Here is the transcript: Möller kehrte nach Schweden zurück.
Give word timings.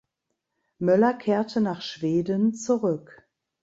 Möller 0.79 1.13
kehrte 1.13 1.61
nach 1.61 1.83
Schweden 1.83 2.55
zurück. 2.55 3.27